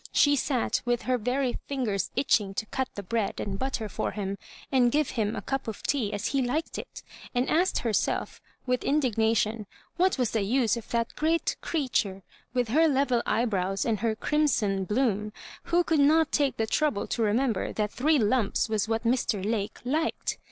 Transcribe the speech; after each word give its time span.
She 0.11 0.35
sat 0.35 0.81
with 0.83 1.03
her 1.03 1.19
very 1.19 1.59
fingers 1.67 2.09
itching 2.15 2.55
to 2.55 2.65
cut 2.65 2.89
the 2.95 3.03
bread 3.03 3.39
and 3.39 3.59
butter 3.59 3.87
for 3.87 4.09
him, 4.09 4.39
and 4.71 4.91
give 4.91 5.11
him 5.11 5.35
a 5.35 5.43
cup 5.43 5.67
of 5.67 5.83
tea 5.83 6.11
as 6.11 6.25
he 6.29 6.41
liked 6.41 6.79
it; 6.79 7.03
and 7.35 7.47
asked 7.47 7.77
herself, 7.77 8.41
with 8.65 8.81
indignation^ 8.81 9.67
what 9.97 10.17
was 10.17 10.31
the 10.31 10.41
use 10.41 10.75
of 10.75 10.89
that 10.89 11.15
great 11.15 11.55
creature, 11.61 12.23
with 12.51 12.69
her 12.69 12.87
lev%l 12.87 13.21
eyebrovrs 13.27 13.85
and 13.85 13.99
her 13.99 14.15
crimson 14.15 14.85
bloom, 14.85 15.33
who 15.65 15.83
could 15.83 15.99
not 15.99 16.31
take 16.31 16.57
the 16.57 16.65
trouble 16.65 17.05
to 17.05 17.21
remember 17.21 17.71
that 17.71 17.91
three 17.91 18.17
lumps 18.17 18.67
was 18.67 18.87
what 18.87 19.03
Mr. 19.03 19.45
Lake 19.45 19.77
liked. 19.85 20.39